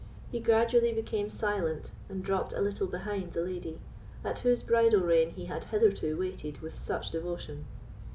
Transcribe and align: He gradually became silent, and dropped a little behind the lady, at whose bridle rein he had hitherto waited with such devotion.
He 0.31 0.39
gradually 0.39 0.91
became 0.93 1.29
silent, 1.29 1.91
and 2.09 2.23
dropped 2.23 2.53
a 2.53 2.59
little 2.59 2.87
behind 2.87 3.33
the 3.33 3.43
lady, 3.45 3.79
at 4.25 4.39
whose 4.39 4.63
bridle 4.63 5.01
rein 5.03 5.29
he 5.29 5.45
had 5.45 5.65
hitherto 5.65 6.17
waited 6.17 6.57
with 6.59 6.79
such 6.81 7.11
devotion. 7.11 7.65